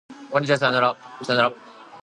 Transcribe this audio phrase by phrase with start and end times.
[0.31, 0.73] こんにちはさよう
[1.35, 1.55] なら